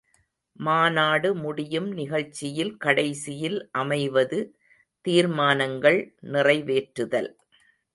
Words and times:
மாநாடு 0.59 1.29
முடியும் 1.35 1.89
நிகழ்ச்சியில் 1.91 2.73
கடைசியில் 2.77 3.59
அமைவது 3.75 4.41
தீர்மானங்கள் 5.05 6.01
நிறைவேற்றுதல். 6.31 7.31